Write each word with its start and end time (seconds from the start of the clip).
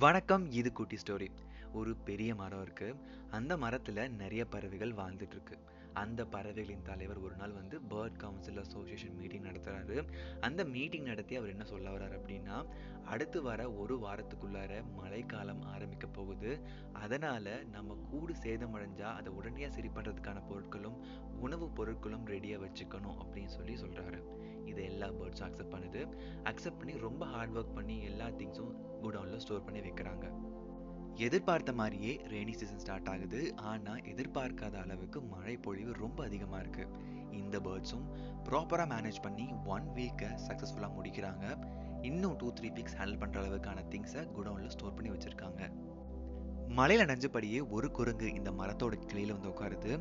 வணக்கம் 0.00 0.50
இது 0.50 0.72
குட்டி 0.72 0.96
ஸ்டோரி. 0.96 1.28
ஒரு 1.72 1.96
பெரிய 1.96 2.34
மரம் 2.34 2.62
இருக்கு. 2.62 2.94
அந்த 3.30 3.56
மரத்துல 3.56 4.08
நிறைய 4.08 4.44
பறவைகள் 4.44 4.92
வாழ்ந்துட்டு 4.92 5.30
இருக்கு. 5.30 5.58
அந்த 5.92 6.24
பறவைகளின் 6.24 6.82
தலைவர் 6.82 7.18
ஒரு 7.18 7.36
நாள் 7.36 7.52
வந்து 7.52 7.80
பேர்ட் 7.80 8.16
கவுன்சில் 8.16 8.58
அசோசியேஷன் 8.58 9.16
மீட்டிங் 9.16 9.42
நடத்துறாரு. 9.42 10.12
அந்த 10.40 10.64
மீட்டிங் 10.64 11.04
நடத்தி 11.04 11.36
அவர் 11.36 11.48
என்ன 11.48 11.64
சொல்ல 11.64 11.90
வர்றாரு 11.90 12.18
அப்படின்னா 12.18 12.66
அடுத்து 13.04 13.42
வர 13.42 13.72
ஒரு 13.72 13.96
வாரத்துக்குள்ளார 13.96 14.82
மழைக்காலம் 14.96 15.62
ஆரம்பிக்க 15.62 16.06
போகுது. 16.06 16.60
அதனால் 16.92 17.68
நம்ம 17.68 17.96
கூடு 18.10 18.34
சேதமடைஞ்சால் 18.34 19.14
அதை 19.14 19.32
உடனடியாக 19.32 19.74
சரி 19.74 19.88
பண்ணுறதுக்கான 19.88 20.42
பொருட்களும் 20.48 21.04
உணவுப் 21.40 21.82
பொருட்களும் 21.82 22.24
ரெடியாக 22.26 22.68
வச்சுக்கணும் 22.68 23.16
அப்படின்னு 23.22 23.46
சொல்லி 23.46 23.74
சொல்கிறாரு 23.74 24.22
இதை 24.64 24.84
எல்லா 24.84 25.08
பேர்ட்ஸும் 25.08 25.42
அக்செப்ட் 25.42 25.74
பண்ணுது. 25.74 26.16
அக்செப்ட் 26.44 26.78
பண்ணி 26.78 26.98
ரொம்ப 26.98 27.26
ஹார்ட் 27.26 27.56
ஒர்க் 27.56 27.74
பண்ணி 27.74 28.02
எல்லா 28.02 28.26
திங்ஸும் 28.26 28.74
குடவுனில் 29.02 29.38
ஸ்டோர் 29.38 29.64
பண்ணி 29.64 29.80
வைக்கிறாங்க. 29.80 30.58
எதிர்பார்த்த 31.14 31.72
மாதிரியே 31.72 32.20
ரெய்னி 32.28 32.52
சீசன் 32.52 32.78
ஸ்டார்ட் 32.78 33.08
ஆகுது. 33.08 33.56
ஆனா 33.56 33.94
எதிர்பார்க்காத 33.96 34.74
அளவுக்கு 34.74 35.22
மழை 35.22 35.56
பொழிவு 35.56 35.92
ரொம்ப 35.92 36.24
அதிகமா 36.24 36.58
இருக்கு. 36.58 36.88
இந்த 37.30 37.60
பேர்ட்ஸும் 37.60 38.04
ப்ராப்பரா 38.44 38.86
மேனேஜ் 38.86 39.22
பண்ணி 39.22 39.52
ஒன் 39.64 39.88
வீக்கை 39.94 40.38
சக்ஸஸ்ஃபுல்லாக 40.48 40.92
முடிக்கிறாங்க. 41.02 41.68
இன்னும் 42.02 42.36
டூ 42.36 42.52
த்ரீ 42.52 42.64
வீக்ஸ் 42.64 42.96
ஹேண்டில் 42.98 43.18
பண்ற 43.18 43.42
அளவுக்கான 43.42 43.78
திங்ஸை 43.90 44.32
குடவுனில் 44.32 44.68
ஸ்டோர் 44.68 44.94
பண்ணி 44.94 45.10
வச்சிருக்காங்க. 45.10 45.72
மழையில 46.68 47.04
நனைஞ்சபடியே 47.04 47.70
ஒரு 47.70 47.90
குரங்கு 47.90 48.34
இந்த 48.34 48.50
மரத்தோட 48.50 48.92
கிளையில 49.12 49.32
வந்து 49.32 49.48
உட்காருது. 49.48 50.00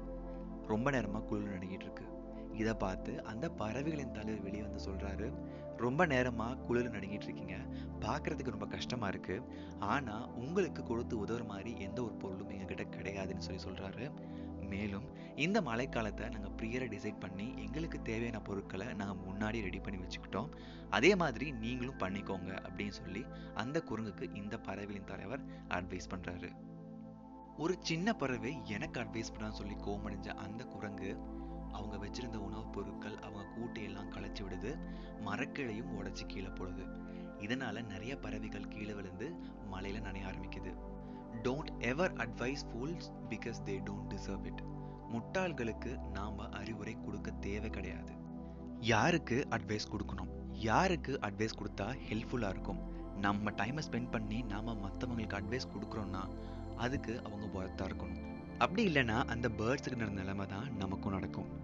ரொம்ப 0.67 0.91
நேரமா 0.91 1.23
குளிர் 1.23 1.59
நடுங்கிட்டு 1.59 1.87
இருக்கு. 1.87 2.03
இதை 2.53 2.73
பார்த்து 2.73 3.23
அந்த 3.23 3.49
பறவைகளின் 3.49 4.11
தலைவர் 4.11 4.41
வெளியே 4.41 4.63
வந்து 4.63 4.83
சொல்றாரு 4.91 5.33
ரொம்ப 5.77 6.07
நேரமா 6.07 6.57
குளிர் 6.61 6.91
நடுங்கிட்டு 6.91 7.27
இருக்கீங்க 7.27 7.57
பார்க்குறதுக்கு 7.99 8.49
ரொம்ப 8.49 8.65
கஷ்டமா 8.65 9.07
இருக்கு. 9.07 9.41
ஆனா 9.79 10.27
உங்களுக்கு 10.27 10.83
கொடுத்து 10.83 11.25
உதவுற 11.25 11.45
மாதிரி 11.45 11.79
எந்த 11.79 12.03
ஒரு 12.03 12.13
பொருளும் 12.13 12.49
எங்ககிட்ட 12.49 12.85
கிடையாதுன்னு 12.97 13.37
சொல்லி 13.37 13.63
சொல்றாரு. 13.63 14.11
மேலும் 14.59 15.05
இந்த 15.35 15.61
மழைக்காலத்தை 15.61 16.31
நாங்கள் 16.31 16.51
ப்ரியரை 16.51 16.87
டிசைட் 16.95 17.19
பண்ணி 17.19 17.53
எங்களுக்கு 17.57 18.01
தேவையான 18.01 18.39
பொருட்களை 18.39 18.93
நாங்கள் 18.93 19.21
முன்னாடி 19.27 19.61
ரெடி 19.61 19.79
பண்ணி 19.79 20.05
வச்சுக்கிட்டோம். 20.05 20.49
அதே 20.89 21.15
மாதிரி 21.15 21.51
நீங்களும் 21.51 21.97
பண்ணிக்கோங்க 21.97 22.51
அப்படின்னு 22.67 22.89
சொல்லி 22.89 23.25
அந்த 23.53 23.83
குரங்குக்கு 23.89 24.35
இந்த 24.35 24.57
பறவைகளின் 24.57 25.03
தலைவர் 25.03 25.45
அட்வைஸ் 25.67 26.11
பண்றாரு. 26.15 26.51
ஒரு 27.57 27.75
சின்ன 27.79 28.13
பறவை 28.13 28.57
எனக்கு 28.65 29.01
அட்வைஸ் 29.01 29.33
பண்ணான்னு 29.35 29.59
சொல்லி 29.61 29.73
கோமடைஞ்ச 29.73 30.27
அந்த 30.27 30.63
குரங்கு 30.63 31.17
அவங்க 31.71 32.05
வச்சிருந்த 32.05 32.35
உணவுப் 32.35 32.73
பொருட்கள் 32.73 33.17
அவங்க 33.17 33.41
கூட்டையெல்லாம் 33.41 34.09
களைச்சி 34.15 34.43
விடுது 34.43 34.79
மரக்கிளையும் 35.25 35.91
உடச்சி 36.01 36.25
கீழே 36.27 36.47
போடுது. 36.47 36.87
இதனால 37.39 37.85
நிறைய 37.85 38.17
பறவைகள் 38.17 38.67
கீழே 38.67 38.93
விழுந்து 38.93 39.33
மலையில 39.71 39.99
நனைய 40.01 40.33
ஆரம்பிக்குது. 40.33 40.73
Don't 41.43 41.79
ever 41.79 42.13
advise 42.13 42.65
fools 42.69 43.11
because 43.29 43.53
they 43.65 43.81
don't 43.89 44.09
deserve 44.09 44.45
it 44.45 44.63
முட்டாள்களுக்கு 45.11 46.09
நாம் 46.11 46.39
அறிவுரை 46.39 46.97
கொடுக்க 47.05 47.31
தேவை 47.31 47.69
கிடையாது. 47.69 48.13
யாருக்கு 48.79 49.47
அட்வைஸ் 49.49 49.87
கொடுக்கணும்? 49.91 50.29
யாருக்கு 50.51 51.19
அட்வைஸ் 51.21 51.57
கொடுத்தா 51.59 51.97
ஹெல்ப்ஃபுல்லாக 52.09 52.49
இருக்கும்? 52.49 52.97
நம்ம 53.17 53.51
டைமை 53.51 53.81
ஸ்பெண்ட் 53.91 54.11
பண்ணி 54.11 54.41
நாம 54.41 54.73
மற்றவங்களுக்கு 54.73 55.41
அட்வைஸ் 55.41 55.67
கொடுக்குறோன்னா 55.77 56.29
அதுக்கு 56.77 57.23
அவங்க 57.23 57.63
ஒர்த்தா 57.63 57.87
இருக்கணும். 57.87 58.37
அப்படி 58.57 58.87
இல்லைன்னா 58.87 59.23
அந்த 59.23 59.49
பேர்ட்ஸுக்கு 59.49 59.95
நடந்த 59.95 60.21
நிலைமை 60.21 60.45
தான் 60.45 60.75
நமக்கும் 60.75 61.11
நடக்கும். 61.11 61.58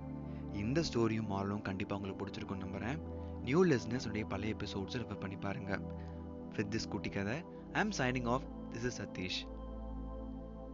இந்த 0.76 0.88
ஸ்டோரியும் 0.94 1.30
மாலும் 1.30 1.62
கண்டிப்பாக 1.62 2.02
உங்களுக்கு 2.02 2.26
பிடிச்சிருக்கும் 2.26 2.60
நம்புறேன். 2.60 2.98
நியூ 3.44 3.66
லிஸ்னஸ் 3.66 4.08
உடைய 4.08 4.26
பழைய 4.26 4.56
எபிசோட்ஸை 4.56 4.96
ரெஃபர் 4.96 5.20
பண்ணி 5.20 5.36
பாருங்க. 5.36 5.80
வித் 6.56 6.76
திஸ் 6.76 6.90
குட்டி 6.90 7.10
கதை 7.10 7.34
I 7.72 7.82
am 7.82 7.90
signing 7.90 8.28
off 8.28 8.42
this 8.72 8.84
is 8.84 9.02
Satish 9.02 9.40